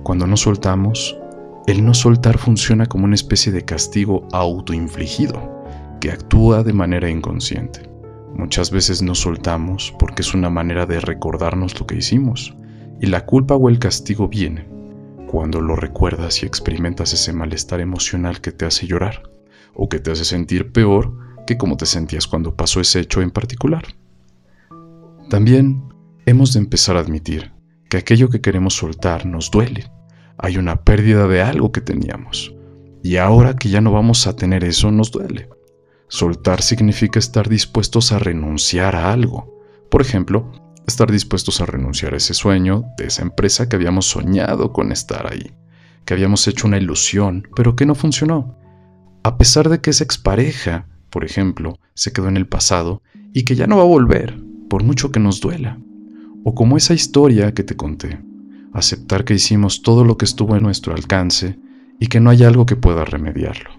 Cuando 0.04 0.28
no 0.28 0.36
soltamos, 0.36 1.18
el 1.66 1.84
no 1.84 1.92
soltar 1.92 2.38
funciona 2.38 2.86
como 2.86 3.04
una 3.04 3.16
especie 3.16 3.50
de 3.50 3.64
castigo 3.64 4.28
autoinfligido 4.32 5.64
que 6.00 6.12
actúa 6.12 6.62
de 6.62 6.72
manera 6.72 7.10
inconsciente. 7.10 7.90
Muchas 8.36 8.70
veces 8.70 9.02
no 9.02 9.16
soltamos 9.16 9.92
porque 9.98 10.22
es 10.22 10.32
una 10.34 10.50
manera 10.50 10.86
de 10.86 11.00
recordarnos 11.00 11.80
lo 11.80 11.86
que 11.88 11.96
hicimos, 11.96 12.54
y 13.00 13.06
la 13.06 13.26
culpa 13.26 13.56
o 13.56 13.68
el 13.68 13.80
castigo 13.80 14.28
viene 14.28 14.77
cuando 15.28 15.60
lo 15.60 15.76
recuerdas 15.76 16.42
y 16.42 16.46
experimentas 16.46 17.12
ese 17.12 17.32
malestar 17.32 17.80
emocional 17.80 18.40
que 18.40 18.50
te 18.50 18.64
hace 18.64 18.86
llorar 18.86 19.22
o 19.74 19.88
que 19.88 20.00
te 20.00 20.10
hace 20.10 20.24
sentir 20.24 20.72
peor 20.72 21.12
que 21.46 21.56
como 21.56 21.76
te 21.76 21.86
sentías 21.86 22.26
cuando 22.26 22.56
pasó 22.56 22.80
ese 22.80 23.00
hecho 23.00 23.22
en 23.22 23.30
particular. 23.30 23.84
También 25.30 25.92
hemos 26.26 26.54
de 26.54 26.60
empezar 26.60 26.96
a 26.96 27.00
admitir 27.00 27.52
que 27.88 27.98
aquello 27.98 28.28
que 28.28 28.40
queremos 28.40 28.74
soltar 28.74 29.26
nos 29.26 29.50
duele 29.50 29.90
hay 30.38 30.56
una 30.56 30.82
pérdida 30.82 31.26
de 31.26 31.42
algo 31.42 31.72
que 31.72 31.80
teníamos. 31.80 32.54
Y 33.02 33.16
ahora 33.16 33.56
que 33.56 33.68
ya 33.68 33.80
no 33.80 33.92
vamos 33.92 34.26
a 34.26 34.36
tener 34.36 34.64
eso, 34.64 34.90
nos 34.90 35.10
duele. 35.10 35.48
Soltar 36.08 36.62
significa 36.62 37.18
estar 37.18 37.48
dispuestos 37.48 38.12
a 38.12 38.18
renunciar 38.18 38.96
a 38.96 39.12
algo. 39.12 39.62
Por 39.90 40.00
ejemplo, 40.00 40.50
estar 40.88 41.10
dispuestos 41.10 41.60
a 41.60 41.66
renunciar 41.66 42.14
a 42.14 42.16
ese 42.16 42.34
sueño 42.34 42.84
de 42.96 43.06
esa 43.06 43.22
empresa 43.22 43.68
que 43.68 43.76
habíamos 43.76 44.06
soñado 44.06 44.72
con 44.72 44.90
estar 44.92 45.32
ahí, 45.32 45.52
que 46.04 46.14
habíamos 46.14 46.46
hecho 46.48 46.66
una 46.66 46.78
ilusión, 46.78 47.46
pero 47.54 47.76
que 47.76 47.86
no 47.86 47.94
funcionó. 47.94 48.58
A 49.22 49.38
pesar 49.38 49.68
de 49.68 49.80
que 49.80 49.90
esa 49.90 50.04
expareja, 50.04 50.86
por 51.10 51.24
ejemplo, 51.24 51.78
se 51.94 52.12
quedó 52.12 52.28
en 52.28 52.36
el 52.36 52.46
pasado 52.46 53.02
y 53.32 53.44
que 53.44 53.54
ya 53.54 53.66
no 53.66 53.76
va 53.76 53.82
a 53.82 53.86
volver, 53.86 54.40
por 54.68 54.82
mucho 54.82 55.12
que 55.12 55.20
nos 55.20 55.40
duela. 55.40 55.78
O 56.44 56.54
como 56.54 56.76
esa 56.76 56.94
historia 56.94 57.52
que 57.52 57.62
te 57.62 57.76
conté, 57.76 58.20
aceptar 58.72 59.24
que 59.24 59.34
hicimos 59.34 59.82
todo 59.82 60.04
lo 60.04 60.16
que 60.16 60.24
estuvo 60.24 60.56
en 60.56 60.62
nuestro 60.62 60.94
alcance 60.94 61.58
y 62.00 62.06
que 62.06 62.20
no 62.20 62.30
hay 62.30 62.44
algo 62.44 62.64
que 62.66 62.76
pueda 62.76 63.04
remediarlo. 63.04 63.70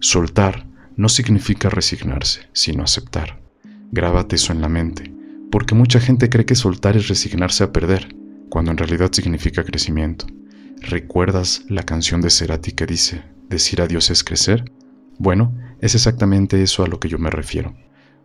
Soltar 0.00 0.66
no 0.96 1.08
significa 1.08 1.70
resignarse, 1.70 2.42
sino 2.52 2.82
aceptar. 2.82 3.40
Grábate 3.92 4.36
eso 4.36 4.52
en 4.52 4.60
la 4.60 4.68
mente, 4.68 5.14
porque 5.54 5.76
mucha 5.76 6.00
gente 6.00 6.28
cree 6.28 6.44
que 6.44 6.56
soltar 6.56 6.96
es 6.96 7.06
resignarse 7.06 7.62
a 7.62 7.70
perder, 7.70 8.16
cuando 8.48 8.72
en 8.72 8.76
realidad 8.76 9.12
significa 9.12 9.62
crecimiento. 9.62 10.26
¿Recuerdas 10.80 11.64
la 11.68 11.84
canción 11.84 12.20
de 12.20 12.30
Cerati 12.30 12.72
que 12.72 12.86
dice, 12.86 13.22
decir 13.48 13.80
adiós 13.80 14.10
es 14.10 14.24
crecer? 14.24 14.64
Bueno, 15.16 15.56
es 15.80 15.94
exactamente 15.94 16.60
eso 16.60 16.82
a 16.82 16.88
lo 16.88 16.98
que 16.98 17.08
yo 17.08 17.20
me 17.20 17.30
refiero. 17.30 17.72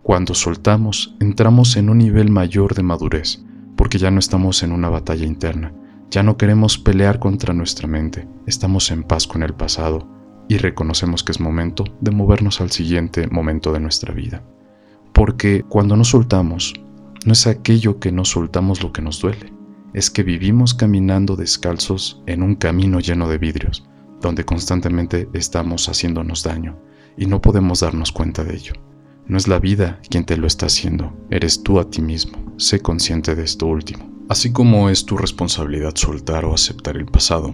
Cuando 0.02 0.34
soltamos, 0.34 1.16
entramos 1.20 1.78
en 1.78 1.92
un 1.92 2.00
nivel 2.00 2.32
mayor 2.32 2.74
de 2.74 2.82
madurez, 2.82 3.46
porque 3.78 4.00
ya 4.00 4.10
no 4.10 4.18
estamos 4.18 4.64
en 4.64 4.72
una 4.72 4.90
batalla 4.90 5.28
interna, 5.28 5.72
ya 6.10 6.24
no 6.24 6.36
queremos 6.36 6.80
pelear 6.80 7.20
contra 7.20 7.54
nuestra 7.54 7.88
mente, 7.88 8.28
estamos 8.48 8.90
en 8.90 9.04
paz 9.04 9.28
con 9.28 9.44
el 9.44 9.54
pasado 9.54 10.10
y 10.48 10.58
reconocemos 10.58 11.24
que 11.24 11.34
es 11.34 11.40
momento 11.40 11.84
de 12.02 12.10
movernos 12.10 12.60
al 12.60 12.72
siguiente 12.72 13.28
momento 13.28 13.72
de 13.72 13.82
nuestra 13.82 14.16
vida. 14.16 14.42
Porque 15.14 15.64
cuando 15.70 15.96
nos 15.96 16.08
soltamos, 16.08 16.74
no 17.26 17.34
es 17.34 17.48
aquello 17.48 18.00
que 18.00 18.12
nos 18.12 18.30
soltamos 18.30 18.84
lo 18.84 18.92
que 18.92 19.02
nos 19.02 19.20
duele, 19.20 19.54
es 19.94 20.10
que 20.10 20.24
vivimos 20.24 20.74
caminando 20.74 21.36
descalzos 21.36 22.22
en 22.26 22.44
un 22.44 22.56
camino 22.56 23.00
lleno 23.00 23.28
de 23.28 23.38
vidrios, 23.38 23.86
donde 24.22 24.46
constantemente 24.46 25.30
estamos 25.34 25.90
haciéndonos 25.90 26.44
daño 26.44 26.80
y 27.18 27.26
no 27.26 27.42
podemos 27.42 27.82
darnos 27.82 28.12
cuenta 28.12 28.44
de 28.44 28.56
ello. 28.56 28.74
No 29.28 29.38
es 29.38 29.48
la 29.48 29.60
vida 29.60 30.00
quien 30.10 30.26
te 30.26 30.38
lo 30.38 30.48
está 30.48 30.68
haciendo, 30.68 31.14
eres 31.30 31.62
tú 31.62 31.80
a 31.80 31.90
ti 31.90 32.02
mismo. 32.02 32.54
Sé 32.58 32.80
consciente 32.80 33.36
de 33.36 33.44
esto 33.44 33.68
último. 33.68 34.10
Así 34.28 34.52
como 34.52 34.90
es 34.90 35.06
tu 35.06 35.18
responsabilidad 35.18 35.96
soltar 35.96 36.46
o 36.46 36.54
aceptar 36.54 36.98
el 36.98 37.06
pasado, 37.06 37.52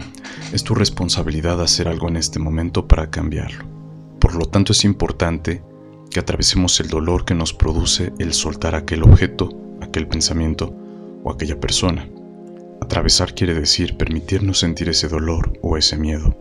es 0.51 0.63
tu 0.63 0.75
responsabilidad 0.75 1.61
hacer 1.61 1.87
algo 1.87 2.07
en 2.09 2.17
este 2.17 2.39
momento 2.39 2.87
para 2.87 3.09
cambiarlo. 3.09 3.65
Por 4.19 4.35
lo 4.35 4.45
tanto 4.45 4.73
es 4.73 4.83
importante 4.83 5.63
que 6.15 6.21
atravesemos 6.21 6.79
el 6.79 6.87
dolor 6.87 7.25
que 7.25 7.35
nos 7.35 7.53
produce 7.53 8.13
el 8.19 8.31
soltar 8.31 8.73
aquel 8.73 9.03
objeto, 9.03 9.49
aquel 9.81 10.07
pensamiento 10.07 10.73
o 11.25 11.29
aquella 11.29 11.59
persona. 11.59 12.07
Atravesar 12.79 13.35
quiere 13.35 13.53
decir 13.53 13.97
permitirnos 13.97 14.59
sentir 14.59 14.87
ese 14.87 15.09
dolor 15.09 15.51
o 15.61 15.75
ese 15.75 15.97
miedo, 15.97 16.33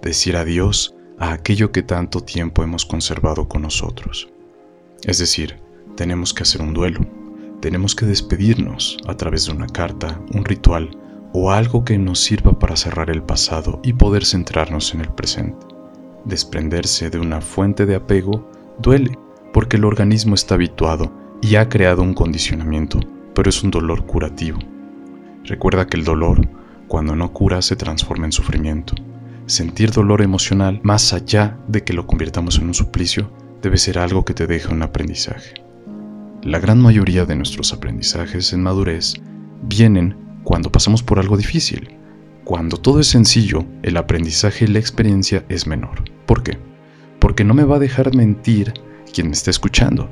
decir 0.00 0.38
adiós 0.38 0.94
a 1.18 1.34
aquello 1.34 1.70
que 1.70 1.82
tanto 1.82 2.22
tiempo 2.22 2.62
hemos 2.62 2.86
conservado 2.86 3.46
con 3.46 3.60
nosotros. 3.60 4.30
Es 5.04 5.18
decir, 5.18 5.58
tenemos 5.96 6.32
que 6.32 6.44
hacer 6.44 6.62
un 6.62 6.72
duelo, 6.72 7.00
tenemos 7.60 7.94
que 7.94 8.06
despedirnos 8.06 8.96
a 9.06 9.18
través 9.18 9.44
de 9.44 9.52
una 9.52 9.66
carta, 9.66 10.18
un 10.32 10.46
ritual 10.46 10.96
o 11.34 11.52
algo 11.52 11.84
que 11.84 11.98
nos 11.98 12.20
sirva 12.20 12.58
para 12.58 12.74
cerrar 12.74 13.10
el 13.10 13.22
pasado 13.22 13.80
y 13.82 13.92
poder 13.92 14.24
centrarnos 14.24 14.94
en 14.94 15.02
el 15.02 15.12
presente. 15.12 15.66
Desprenderse 16.24 17.10
de 17.10 17.18
una 17.18 17.42
fuente 17.42 17.84
de 17.84 17.96
apego 17.96 18.48
duele 18.80 19.18
porque 19.52 19.76
el 19.76 19.84
organismo 19.84 20.34
está 20.34 20.54
habituado 20.54 21.12
y 21.42 21.56
ha 21.56 21.68
creado 21.68 22.02
un 22.02 22.14
condicionamiento, 22.14 23.00
pero 23.34 23.48
es 23.48 23.62
un 23.62 23.70
dolor 23.70 24.06
curativo. 24.06 24.58
Recuerda 25.44 25.86
que 25.86 25.96
el 25.96 26.04
dolor, 26.04 26.46
cuando 26.86 27.16
no 27.16 27.32
cura, 27.32 27.62
se 27.62 27.76
transforma 27.76 28.26
en 28.26 28.32
sufrimiento. 28.32 28.94
Sentir 29.46 29.90
dolor 29.90 30.22
emocional, 30.22 30.80
más 30.82 31.12
allá 31.12 31.58
de 31.66 31.82
que 31.82 31.92
lo 31.92 32.06
convirtamos 32.06 32.58
en 32.58 32.68
un 32.68 32.74
suplicio, 32.74 33.30
debe 33.62 33.78
ser 33.78 33.98
algo 33.98 34.24
que 34.24 34.34
te 34.34 34.46
deje 34.46 34.72
un 34.72 34.82
aprendizaje. 34.82 35.54
La 36.42 36.58
gran 36.58 36.80
mayoría 36.80 37.26
de 37.26 37.36
nuestros 37.36 37.72
aprendizajes 37.72 38.52
en 38.52 38.62
madurez 38.62 39.14
vienen 39.62 40.16
cuando 40.44 40.70
pasamos 40.70 41.02
por 41.02 41.18
algo 41.18 41.36
difícil. 41.36 41.96
Cuando 42.44 42.76
todo 42.76 43.00
es 43.00 43.08
sencillo, 43.08 43.64
el 43.82 43.96
aprendizaje 43.96 44.64
y 44.64 44.68
la 44.68 44.78
experiencia 44.78 45.44
es 45.48 45.66
menor. 45.66 46.04
¿Por 46.26 46.42
qué? 46.42 46.69
Porque 47.20 47.44
no 47.44 47.54
me 47.54 47.64
va 47.64 47.76
a 47.76 47.80
dejar 47.80 48.14
mentir 48.16 48.72
quien 49.12 49.28
me 49.28 49.34
está 49.34 49.50
escuchando. 49.50 50.10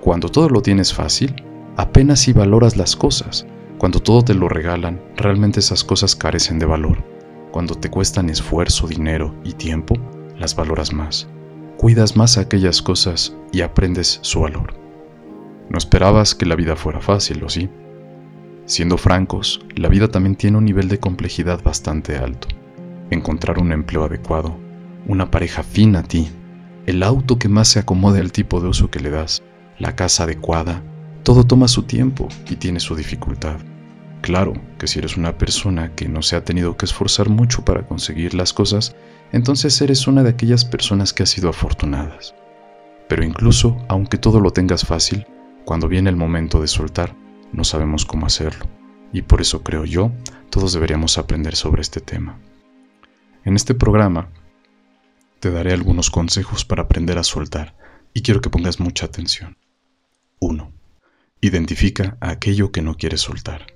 Cuando 0.00 0.28
todo 0.28 0.48
lo 0.48 0.62
tienes 0.62 0.94
fácil, 0.94 1.34
apenas 1.76 2.20
si 2.20 2.32
valoras 2.32 2.76
las 2.76 2.94
cosas. 2.94 3.46
Cuando 3.78 4.00
todo 4.00 4.22
te 4.22 4.34
lo 4.34 4.48
regalan, 4.48 5.00
realmente 5.16 5.60
esas 5.60 5.82
cosas 5.82 6.14
carecen 6.14 6.58
de 6.58 6.66
valor. 6.66 7.02
Cuando 7.50 7.74
te 7.74 7.90
cuestan 7.90 8.30
esfuerzo, 8.30 8.86
dinero 8.86 9.34
y 9.42 9.52
tiempo, 9.52 9.96
las 10.38 10.54
valoras 10.54 10.92
más. 10.92 11.28
Cuidas 11.76 12.16
más 12.16 12.38
aquellas 12.38 12.82
cosas 12.82 13.34
y 13.52 13.62
aprendes 13.62 14.20
su 14.22 14.40
valor. 14.40 14.74
No 15.70 15.78
esperabas 15.78 16.34
que 16.34 16.46
la 16.46 16.56
vida 16.56 16.76
fuera 16.76 17.00
fácil, 17.00 17.42
¿o 17.42 17.48
sí? 17.48 17.70
Siendo 18.66 18.98
francos, 18.98 19.64
la 19.76 19.88
vida 19.88 20.08
también 20.08 20.36
tiene 20.36 20.58
un 20.58 20.64
nivel 20.64 20.88
de 20.88 21.00
complejidad 21.00 21.62
bastante 21.62 22.16
alto. 22.16 22.48
Encontrar 23.10 23.58
un 23.58 23.72
empleo 23.72 24.04
adecuado, 24.04 24.56
una 25.06 25.30
pareja 25.30 25.62
fina 25.62 26.00
a 26.00 26.02
ti, 26.02 26.28
el 26.86 27.02
auto 27.02 27.38
que 27.38 27.48
más 27.48 27.68
se 27.68 27.78
acomode 27.78 28.20
al 28.20 28.32
tipo 28.32 28.60
de 28.60 28.68
uso 28.68 28.90
que 28.90 29.00
le 29.00 29.10
das, 29.10 29.42
la 29.78 29.96
casa 29.96 30.24
adecuada, 30.24 30.82
todo 31.22 31.44
toma 31.44 31.68
su 31.68 31.82
tiempo 31.82 32.28
y 32.48 32.56
tiene 32.56 32.80
su 32.80 32.94
dificultad. 32.94 33.58
Claro 34.22 34.54
que 34.78 34.86
si 34.86 34.98
eres 34.98 35.16
una 35.16 35.38
persona 35.38 35.94
que 35.94 36.08
no 36.08 36.22
se 36.22 36.36
ha 36.36 36.44
tenido 36.44 36.76
que 36.76 36.86
esforzar 36.86 37.28
mucho 37.28 37.64
para 37.64 37.86
conseguir 37.86 38.34
las 38.34 38.52
cosas, 38.52 38.94
entonces 39.32 39.80
eres 39.80 40.06
una 40.06 40.22
de 40.22 40.30
aquellas 40.30 40.64
personas 40.64 41.12
que 41.12 41.22
ha 41.22 41.26
sido 41.26 41.48
afortunadas. 41.48 42.34
Pero 43.08 43.24
incluso, 43.24 43.76
aunque 43.88 44.18
todo 44.18 44.40
lo 44.40 44.52
tengas 44.52 44.84
fácil, 44.84 45.26
cuando 45.64 45.88
viene 45.88 46.10
el 46.10 46.16
momento 46.16 46.60
de 46.60 46.68
soltar, 46.68 47.14
no 47.52 47.64
sabemos 47.64 48.04
cómo 48.04 48.26
hacerlo, 48.26 48.66
y 49.12 49.22
por 49.22 49.40
eso 49.40 49.62
creo 49.62 49.84
yo, 49.84 50.12
todos 50.50 50.72
deberíamos 50.72 51.18
aprender 51.18 51.56
sobre 51.56 51.82
este 51.82 52.00
tema. 52.00 52.38
En 53.44 53.56
este 53.56 53.74
programa 53.74 54.28
te 55.40 55.50
daré 55.50 55.72
algunos 55.72 56.10
consejos 56.10 56.64
para 56.64 56.82
aprender 56.82 57.18
a 57.18 57.24
soltar, 57.24 57.74
y 58.14 58.22
quiero 58.22 58.40
que 58.40 58.50
pongas 58.50 58.78
mucha 58.78 59.06
atención. 59.06 59.56
1. 60.38 60.72
Identifica 61.40 62.16
aquello 62.20 62.70
que 62.70 62.82
no 62.82 62.96
quieres 62.96 63.22
soltar. 63.22 63.66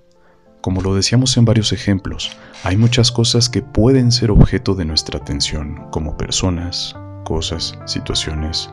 Como 0.60 0.80
lo 0.80 0.94
decíamos 0.94 1.36
en 1.36 1.44
varios 1.44 1.72
ejemplos, 1.72 2.36
hay 2.62 2.76
muchas 2.76 3.12
cosas 3.12 3.48
que 3.48 3.62
pueden 3.62 4.12
ser 4.12 4.30
objeto 4.30 4.74
de 4.74 4.84
nuestra 4.84 5.18
atención, 5.18 5.88
como 5.90 6.16
personas, 6.16 6.94
cosas, 7.24 7.78
situaciones 7.86 8.70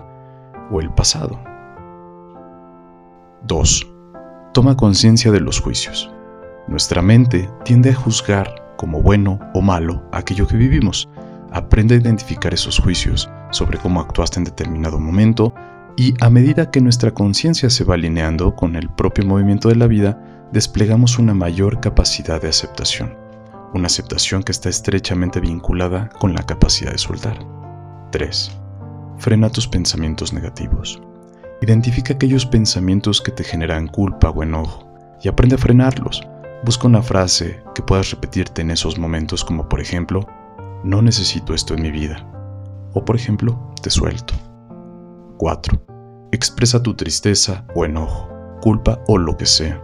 o 0.71 0.79
el 0.79 0.93
pasado. 0.93 1.41
2. 3.48 3.88
Toma 4.53 4.77
conciencia 4.77 5.31
de 5.31 5.39
los 5.39 5.60
juicios. 5.60 6.12
Nuestra 6.67 7.01
mente 7.01 7.50
tiende 7.65 7.89
a 7.89 7.95
juzgar 7.95 8.75
como 8.77 9.01
bueno 9.01 9.39
o 9.53 9.62
malo 9.62 10.07
aquello 10.12 10.48
que 10.48 10.57
vivimos. 10.57 11.10
Aprende 11.51 11.96
a 11.96 11.98
identificar 11.98 12.53
esos 12.53 12.79
juicios 12.79 13.29
sobre 13.51 13.77
cómo 13.77 14.00
actuaste 14.00 14.39
en 14.39 14.46
determinado 14.46 15.00
momento 15.00 15.53
y 15.98 16.13
a 16.22 16.29
medida 16.29 16.72
que 16.72 16.79
nuestra 16.79 17.12
conciencia 17.12 17.70
se 17.70 17.84
va 17.84 17.96
alineando 17.96 18.55
con 18.55 18.77
el 18.77 18.89
propio 18.89 19.25
movimiento 19.25 19.67
de 19.67 19.75
la 19.75 19.88
vida, 19.88 20.48
desplegamos 20.53 21.20
una 21.20 21.34
mayor 21.34 21.81
capacidad 21.81 22.41
de 22.41 22.48
aceptación. 22.48 23.17
Una 23.74 23.88
aceptación 23.88 24.43
que 24.43 24.53
está 24.53 24.70
estrechamente 24.70 25.41
vinculada 25.41 26.10
con 26.20 26.34
la 26.34 26.43
capacidad 26.43 26.93
de 26.93 26.98
soltar. 26.98 27.38
3. 28.12 28.58
Frena 29.17 29.50
tus 29.50 29.67
pensamientos 29.67 30.31
negativos. 30.31 31.01
Identifica 31.62 32.13
aquellos 32.13 32.46
pensamientos 32.46 33.22
que 33.22 33.31
te 33.31 33.43
generan 33.43 33.88
culpa 33.88 34.29
o 34.29 34.41
enojo 34.41 34.88
y 35.22 35.27
aprende 35.27 35.55
a 35.55 35.60
frenarlos. 35.60 36.22
Busca 36.63 36.88
una 36.88 37.01
frase 37.01 37.62
que 37.75 37.84
puedas 37.84 38.12
repetirte 38.12 38.62
en 38.62 38.72
esos 38.72 38.98
momentos 38.98 39.43
como 39.43 39.67
por 39.67 39.81
ejemplo, 39.81 40.25
no 40.83 41.01
necesito 41.01 41.53
esto 41.53 41.73
en 41.73 41.81
mi 41.81 41.91
vida. 41.91 42.27
O 42.93 43.05
por 43.05 43.15
ejemplo, 43.15 43.73
te 43.81 43.89
suelto. 43.89 44.33
4. 45.38 45.81
Expresa 46.31 46.81
tu 46.81 46.93
tristeza 46.93 47.65
o 47.75 47.85
enojo, 47.85 48.29
culpa 48.61 49.00
o 49.07 49.17
lo 49.17 49.38
que 49.38 49.45
sea. 49.45 49.81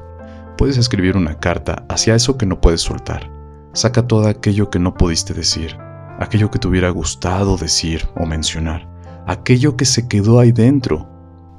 Puedes 0.57 0.77
escribir 0.77 1.17
una 1.17 1.39
carta 1.39 1.85
hacia 1.89 2.15
eso 2.15 2.37
que 2.37 2.45
no 2.45 2.59
puedes 2.61 2.81
soltar. 2.81 3.31
Saca 3.73 4.07
todo 4.07 4.27
aquello 4.27 4.69
que 4.69 4.79
no 4.79 4.93
pudiste 4.93 5.33
decir, 5.33 5.77
aquello 6.19 6.49
que 6.49 6.59
te 6.59 6.67
hubiera 6.67 6.89
gustado 6.89 7.57
decir 7.57 8.07
o 8.15 8.25
mencionar, 8.25 8.87
aquello 9.27 9.77
que 9.77 9.85
se 9.85 10.07
quedó 10.07 10.39
ahí 10.39 10.51
dentro 10.51 11.07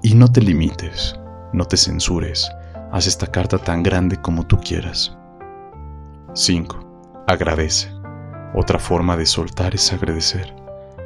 y 0.03 0.15
no 0.15 0.31
te 0.31 0.41
limites, 0.41 1.15
no 1.53 1.65
te 1.65 1.77
censures, 1.77 2.51
haz 2.93 3.07
esta 3.07 3.27
carta 3.27 3.59
tan 3.59 3.83
grande 3.83 4.17
como 4.17 4.47
tú 4.47 4.59
quieras. 4.59 5.17
5. 6.35 7.25
Agradece. 7.27 7.98
Otra 8.55 8.79
forma 8.79 9.17
de 9.17 9.27
soltar 9.27 9.75
es 9.75 9.93
agradecer. 9.93 10.55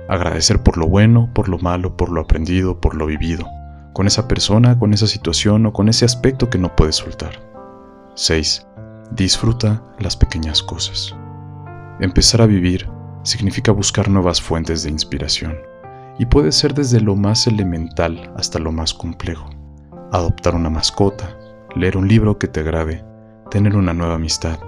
Agradecer 0.09 0.63
por 0.63 0.79
lo 0.79 0.87
bueno, 0.87 1.31
por 1.35 1.49
lo 1.49 1.59
malo, 1.59 1.97
por 1.97 2.11
lo 2.11 2.21
aprendido, 2.21 2.81
por 2.81 2.95
lo 2.95 3.07
vivido, 3.07 3.47
con 3.93 4.07
esa 4.07 4.29
persona, 4.29 4.79
con 4.79 4.93
esa 4.93 5.07
situación 5.07 5.67
o 5.67 5.73
con 5.73 5.89
ese 5.89 6.05
aspecto 6.05 6.51
que 6.51 6.59
no 6.59 6.75
puedes 6.75 6.97
soltar. 6.97 7.41
6. 8.15 8.67
Disfruta 9.13 9.83
las 9.99 10.17
pequeñas 10.17 10.63
cosas. 10.63 11.15
Empezar 12.01 12.43
a 12.43 12.47
vivir 12.47 12.89
significa 13.23 13.73
buscar 13.73 14.09
nuevas 14.09 14.41
fuentes 14.41 14.83
de 14.83 14.91
inspiración, 14.91 15.57
y 16.19 16.27
puede 16.27 16.53
ser 16.53 16.75
desde 16.75 17.01
lo 17.01 17.17
más 17.17 17.47
elemental 17.47 18.33
hasta 18.37 18.59
lo 18.59 18.73
más 18.73 18.93
complejo. 18.95 19.49
Adoptar 20.13 20.55
una 20.55 20.71
mascota, 20.71 21.37
leer 21.75 21.97
un 21.97 22.07
libro 22.09 22.39
que 22.39 22.49
te 22.49 22.61
agrade, 22.61 23.05
tener 23.51 23.77
una 23.77 23.95
nueva 23.95 24.15
amistad, 24.15 24.59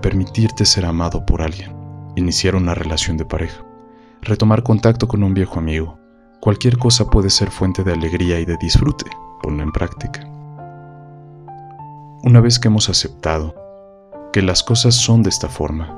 permitirte 0.00 0.64
ser 0.64 0.86
amado 0.86 1.24
por 1.26 1.42
alguien, 1.42 1.77
iniciar 2.18 2.54
una 2.54 2.74
relación 2.74 3.16
de 3.16 3.24
pareja, 3.24 3.64
retomar 4.22 4.62
contacto 4.62 5.08
con 5.08 5.22
un 5.22 5.34
viejo 5.34 5.58
amigo. 5.58 5.98
Cualquier 6.40 6.78
cosa 6.78 7.10
puede 7.10 7.30
ser 7.30 7.50
fuente 7.50 7.82
de 7.82 7.92
alegría 7.92 8.38
y 8.40 8.44
de 8.44 8.56
disfrute. 8.56 9.06
Ponlo 9.42 9.62
en 9.62 9.72
práctica. 9.72 10.24
Una 12.22 12.40
vez 12.40 12.58
que 12.58 12.68
hemos 12.68 12.88
aceptado 12.88 13.54
que 14.32 14.42
las 14.42 14.62
cosas 14.62 14.94
son 14.94 15.22
de 15.22 15.30
esta 15.30 15.48
forma 15.48 15.94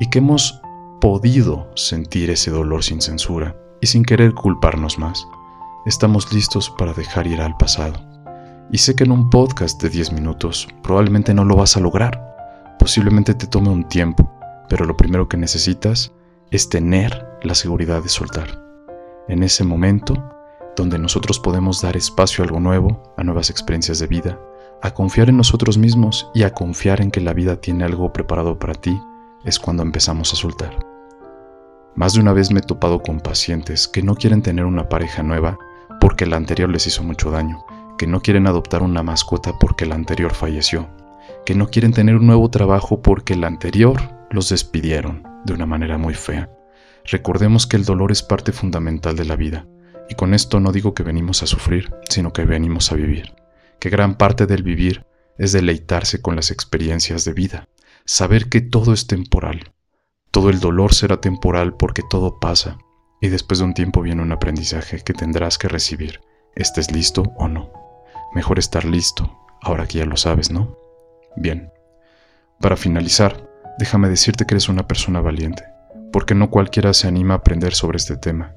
y 0.00 0.08
que 0.08 0.18
hemos 0.18 0.60
podido 1.00 1.70
sentir 1.74 2.30
ese 2.30 2.50
dolor 2.50 2.82
sin 2.82 3.00
censura 3.00 3.56
y 3.80 3.86
sin 3.86 4.04
querer 4.04 4.34
culparnos 4.34 4.98
más, 4.98 5.26
estamos 5.84 6.32
listos 6.32 6.70
para 6.70 6.92
dejar 6.92 7.26
ir 7.26 7.40
al 7.40 7.56
pasado. 7.56 7.94
Y 8.70 8.78
sé 8.78 8.96
que 8.96 9.04
en 9.04 9.12
un 9.12 9.28
podcast 9.28 9.82
de 9.82 9.90
10 9.90 10.12
minutos 10.12 10.66
probablemente 10.82 11.34
no 11.34 11.44
lo 11.44 11.56
vas 11.56 11.76
a 11.76 11.80
lograr. 11.80 12.76
Posiblemente 12.78 13.34
te 13.34 13.46
tome 13.46 13.68
un 13.68 13.84
tiempo, 13.88 14.33
pero 14.68 14.84
lo 14.84 14.96
primero 14.96 15.28
que 15.28 15.36
necesitas 15.36 16.12
es 16.50 16.68
tener 16.68 17.26
la 17.42 17.54
seguridad 17.54 18.02
de 18.02 18.08
soltar. 18.08 18.62
En 19.28 19.42
ese 19.42 19.64
momento, 19.64 20.14
donde 20.76 20.98
nosotros 20.98 21.38
podemos 21.38 21.80
dar 21.80 21.96
espacio 21.96 22.42
a 22.42 22.46
algo 22.46 22.60
nuevo, 22.60 23.14
a 23.16 23.24
nuevas 23.24 23.50
experiencias 23.50 23.98
de 23.98 24.06
vida, 24.06 24.38
a 24.82 24.92
confiar 24.92 25.30
en 25.30 25.36
nosotros 25.36 25.78
mismos 25.78 26.30
y 26.34 26.42
a 26.42 26.52
confiar 26.52 27.00
en 27.00 27.10
que 27.10 27.20
la 27.20 27.32
vida 27.32 27.56
tiene 27.56 27.84
algo 27.84 28.12
preparado 28.12 28.58
para 28.58 28.74
ti, 28.74 28.98
es 29.44 29.58
cuando 29.58 29.82
empezamos 29.82 30.32
a 30.32 30.36
soltar. 30.36 30.78
Más 31.94 32.14
de 32.14 32.20
una 32.20 32.32
vez 32.32 32.50
me 32.50 32.60
he 32.60 32.62
topado 32.62 33.00
con 33.00 33.20
pacientes 33.20 33.86
que 33.86 34.02
no 34.02 34.14
quieren 34.14 34.42
tener 34.42 34.64
una 34.64 34.88
pareja 34.88 35.22
nueva 35.22 35.58
porque 36.00 36.26
la 36.26 36.36
anterior 36.36 36.68
les 36.68 36.86
hizo 36.86 37.02
mucho 37.02 37.30
daño, 37.30 37.64
que 37.98 38.06
no 38.06 38.20
quieren 38.20 38.46
adoptar 38.46 38.82
una 38.82 39.02
mascota 39.02 39.58
porque 39.58 39.86
la 39.86 39.94
anterior 39.94 40.34
falleció, 40.34 40.88
que 41.46 41.54
no 41.54 41.68
quieren 41.68 41.92
tener 41.92 42.16
un 42.16 42.26
nuevo 42.26 42.50
trabajo 42.50 43.00
porque 43.00 43.36
la 43.36 43.46
anterior 43.46 44.13
los 44.34 44.48
despidieron 44.48 45.22
de 45.44 45.54
una 45.54 45.64
manera 45.64 45.96
muy 45.96 46.14
fea. 46.14 46.50
Recordemos 47.04 47.66
que 47.66 47.76
el 47.76 47.84
dolor 47.84 48.10
es 48.10 48.22
parte 48.22 48.52
fundamental 48.52 49.16
de 49.16 49.24
la 49.24 49.36
vida, 49.36 49.66
y 50.08 50.14
con 50.14 50.34
esto 50.34 50.60
no 50.60 50.72
digo 50.72 50.92
que 50.92 51.02
venimos 51.02 51.42
a 51.42 51.46
sufrir, 51.46 51.94
sino 52.08 52.32
que 52.32 52.44
venimos 52.44 52.90
a 52.90 52.96
vivir, 52.96 53.34
que 53.78 53.90
gran 53.90 54.16
parte 54.16 54.46
del 54.46 54.62
vivir 54.62 55.06
es 55.38 55.52
deleitarse 55.52 56.20
con 56.20 56.36
las 56.36 56.50
experiencias 56.50 57.24
de 57.24 57.32
vida, 57.32 57.68
saber 58.04 58.48
que 58.48 58.60
todo 58.60 58.92
es 58.92 59.06
temporal. 59.06 59.72
Todo 60.30 60.50
el 60.50 60.58
dolor 60.58 60.94
será 60.94 61.20
temporal 61.20 61.76
porque 61.76 62.02
todo 62.10 62.40
pasa, 62.40 62.78
y 63.20 63.28
después 63.28 63.60
de 63.60 63.66
un 63.66 63.74
tiempo 63.74 64.02
viene 64.02 64.22
un 64.22 64.32
aprendizaje 64.32 65.00
que 65.00 65.12
tendrás 65.12 65.58
que 65.58 65.68
recibir, 65.68 66.20
estés 66.56 66.90
listo 66.90 67.22
o 67.36 67.48
no. 67.48 67.70
Mejor 68.34 68.58
estar 68.58 68.84
listo, 68.84 69.38
ahora 69.62 69.86
que 69.86 69.98
ya 69.98 70.06
lo 70.06 70.16
sabes, 70.16 70.50
¿no? 70.50 70.76
Bien. 71.36 71.70
Para 72.60 72.76
finalizar, 72.76 73.53
déjame 73.78 74.08
decirte 74.08 74.46
que 74.46 74.54
eres 74.54 74.68
una 74.68 74.86
persona 74.86 75.20
valiente, 75.20 75.64
porque 76.12 76.34
no 76.34 76.50
cualquiera 76.50 76.92
se 76.94 77.08
anima 77.08 77.34
a 77.34 77.38
aprender 77.38 77.74
sobre 77.74 77.96
este 77.96 78.16
tema. 78.16 78.54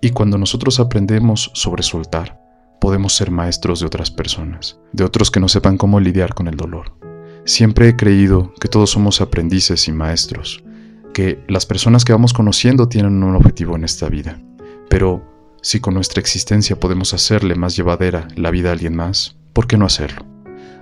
Y 0.00 0.10
cuando 0.10 0.38
nosotros 0.38 0.78
aprendemos 0.80 1.50
sobre 1.54 1.82
soltar, 1.82 2.40
podemos 2.80 3.14
ser 3.14 3.30
maestros 3.30 3.80
de 3.80 3.86
otras 3.86 4.10
personas, 4.10 4.78
de 4.92 5.04
otros 5.04 5.30
que 5.30 5.40
no 5.40 5.48
sepan 5.48 5.76
cómo 5.76 6.00
lidiar 6.00 6.34
con 6.34 6.48
el 6.48 6.56
dolor. 6.56 6.92
Siempre 7.44 7.88
he 7.88 7.96
creído 7.96 8.52
que 8.60 8.68
todos 8.68 8.90
somos 8.90 9.20
aprendices 9.20 9.88
y 9.88 9.92
maestros, 9.92 10.62
que 11.12 11.42
las 11.48 11.66
personas 11.66 12.04
que 12.04 12.12
vamos 12.12 12.32
conociendo 12.32 12.88
tienen 12.88 13.22
un 13.22 13.34
objetivo 13.34 13.74
en 13.74 13.84
esta 13.84 14.08
vida, 14.08 14.38
pero 14.88 15.24
si 15.62 15.80
con 15.80 15.94
nuestra 15.94 16.20
existencia 16.20 16.78
podemos 16.78 17.14
hacerle 17.14 17.56
más 17.56 17.74
llevadera 17.74 18.28
la 18.36 18.50
vida 18.50 18.68
a 18.68 18.72
alguien 18.72 18.94
más, 18.94 19.36
¿por 19.52 19.66
qué 19.66 19.76
no 19.76 19.86
hacerlo? 19.86 20.24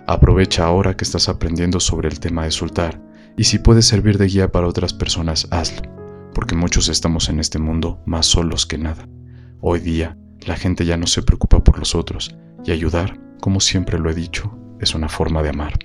Aprovecha 0.06 0.66
ahora 0.66 0.96
que 0.96 1.04
estás 1.04 1.28
aprendiendo 1.28 1.80
sobre 1.80 2.08
el 2.08 2.20
tema 2.20 2.44
de 2.44 2.50
soltar 2.50 3.00
y 3.36 3.44
si 3.44 3.58
puedes 3.58 3.86
servir 3.86 4.18
de 4.18 4.26
guía 4.26 4.50
para 4.50 4.66
otras 4.66 4.94
personas, 4.94 5.46
hazlo, 5.50 5.82
porque 6.34 6.54
muchos 6.54 6.88
estamos 6.88 7.28
en 7.28 7.38
este 7.38 7.58
mundo 7.58 8.00
más 8.06 8.26
solos 8.26 8.66
que 8.66 8.78
nada. 8.78 9.08
Hoy 9.60 9.80
día, 9.80 10.16
la 10.46 10.56
gente 10.56 10.84
ya 10.86 10.96
no 10.96 11.06
se 11.06 11.22
preocupa 11.22 11.62
por 11.62 11.78
los 11.78 11.94
otros 11.94 12.34
y 12.64 12.72
ayudar, 12.72 13.20
como 13.40 13.60
siempre 13.60 13.98
lo 13.98 14.10
he 14.10 14.14
dicho, 14.14 14.58
es 14.80 14.94
una 14.94 15.08
forma 15.08 15.42
de 15.42 15.50
amar. 15.50 15.78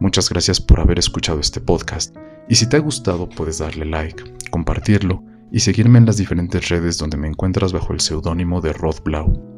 Muchas 0.00 0.28
gracias 0.30 0.60
por 0.60 0.80
haber 0.80 0.98
escuchado 0.98 1.40
este 1.40 1.60
podcast 1.60 2.16
y 2.48 2.54
si 2.54 2.68
te 2.68 2.76
ha 2.76 2.80
gustado 2.80 3.28
puedes 3.28 3.58
darle 3.58 3.84
like, 3.84 4.24
compartirlo 4.50 5.22
y 5.52 5.60
seguirme 5.60 5.98
en 5.98 6.06
las 6.06 6.16
diferentes 6.16 6.70
redes 6.70 6.96
donde 6.96 7.18
me 7.18 7.28
encuentras 7.28 7.72
bajo 7.72 7.92
el 7.92 8.00
seudónimo 8.00 8.60
de 8.60 8.72
Rod 8.72 8.96
Blau. 9.04 9.52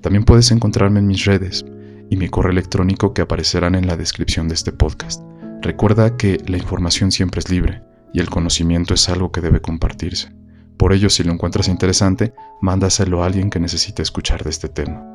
También 0.00 0.24
puedes 0.24 0.50
encontrarme 0.50 0.98
en 0.98 1.06
mis 1.06 1.24
redes 1.24 1.64
y 2.10 2.16
mi 2.16 2.28
correo 2.28 2.52
electrónico 2.52 3.14
que 3.14 3.22
aparecerán 3.22 3.76
en 3.76 3.86
la 3.86 3.96
descripción 3.96 4.48
de 4.48 4.54
este 4.54 4.72
podcast. 4.72 5.22
Recuerda 5.62 6.16
que 6.16 6.42
la 6.46 6.58
información 6.58 7.12
siempre 7.12 7.38
es 7.38 7.48
libre 7.48 7.82
y 8.12 8.18
el 8.18 8.28
conocimiento 8.28 8.94
es 8.94 9.08
algo 9.08 9.30
que 9.30 9.40
debe 9.40 9.60
compartirse. 9.60 10.32
Por 10.76 10.92
ello, 10.92 11.08
si 11.08 11.22
lo 11.22 11.32
encuentras 11.32 11.68
interesante, 11.68 12.34
mándaselo 12.60 13.22
a 13.22 13.26
alguien 13.26 13.48
que 13.48 13.60
necesite 13.60 14.02
escuchar 14.02 14.42
de 14.42 14.50
este 14.50 14.68
tema. 14.68 15.06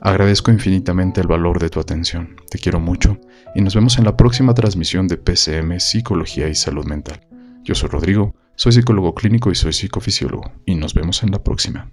Agradezco 0.00 0.50
infinitamente 0.50 1.20
el 1.20 1.28
valor 1.28 1.60
de 1.60 1.70
tu 1.70 1.78
atención, 1.78 2.34
te 2.50 2.58
quiero 2.58 2.80
mucho 2.80 3.20
y 3.54 3.60
nos 3.62 3.76
vemos 3.76 3.96
en 3.98 4.04
la 4.04 4.16
próxima 4.16 4.52
transmisión 4.54 5.06
de 5.06 5.18
PCM 5.18 5.78
Psicología 5.78 6.48
y 6.48 6.56
Salud 6.56 6.84
Mental. 6.84 7.20
Yo 7.62 7.76
soy 7.76 7.88
Rodrigo, 7.88 8.34
soy 8.56 8.72
psicólogo 8.72 9.14
clínico 9.14 9.52
y 9.52 9.54
soy 9.54 9.72
psicofisiólogo 9.72 10.50
y 10.66 10.74
nos 10.74 10.94
vemos 10.94 11.22
en 11.22 11.30
la 11.30 11.44
próxima. 11.44 11.92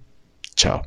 Chao. 0.56 0.82